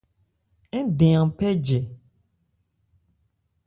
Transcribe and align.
Ń 0.83 0.85
dɛn 0.97 1.17
an 1.21 1.29
phɛ́ 1.37 1.51
jɛ. 1.65 1.79